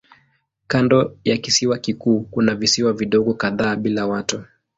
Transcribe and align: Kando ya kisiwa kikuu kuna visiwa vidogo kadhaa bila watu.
Kando 0.67 1.17
ya 1.23 1.37
kisiwa 1.37 1.77
kikuu 1.77 2.21
kuna 2.21 2.55
visiwa 2.55 2.93
vidogo 2.93 3.33
kadhaa 3.33 3.75
bila 3.75 4.07
watu. 4.07 4.43